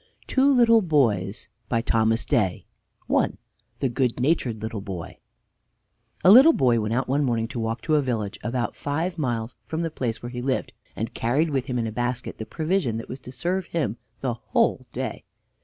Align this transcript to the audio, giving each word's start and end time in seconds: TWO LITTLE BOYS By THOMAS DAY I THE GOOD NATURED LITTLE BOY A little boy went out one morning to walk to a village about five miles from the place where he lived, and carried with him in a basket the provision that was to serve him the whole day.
TWO 0.25 0.51
LITTLE 0.51 0.81
BOYS 0.81 1.47
By 1.69 1.83
THOMAS 1.83 2.25
DAY 2.25 2.65
I 3.07 3.29
THE 3.81 3.89
GOOD 3.89 4.19
NATURED 4.19 4.63
LITTLE 4.63 4.81
BOY 4.81 5.19
A 6.23 6.31
little 6.31 6.53
boy 6.53 6.79
went 6.79 6.91
out 6.95 7.07
one 7.07 7.23
morning 7.23 7.47
to 7.49 7.59
walk 7.59 7.83
to 7.83 7.93
a 7.93 8.01
village 8.01 8.39
about 8.43 8.75
five 8.75 9.19
miles 9.19 9.55
from 9.63 9.83
the 9.83 9.91
place 9.91 10.23
where 10.23 10.31
he 10.31 10.41
lived, 10.41 10.73
and 10.95 11.13
carried 11.13 11.51
with 11.51 11.67
him 11.67 11.77
in 11.77 11.85
a 11.85 11.91
basket 11.91 12.39
the 12.39 12.47
provision 12.47 12.97
that 12.97 13.09
was 13.09 13.19
to 13.19 13.31
serve 13.31 13.67
him 13.67 13.97
the 14.21 14.33
whole 14.33 14.87
day. 14.91 15.23